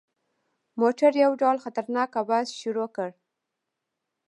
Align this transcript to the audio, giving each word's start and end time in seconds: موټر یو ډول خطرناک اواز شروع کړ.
موټر 0.81 1.11
یو 1.23 1.31
ډول 1.41 1.57
خطرناک 1.63 2.09
اواز 2.21 2.47
شروع 2.61 2.89
کړ. 2.95 3.09